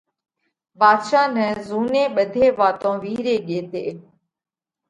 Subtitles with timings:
[0.79, 3.85] ڀاڌشا نئہ زُوني ٻڌي واتون وِيهري ڳي تي۔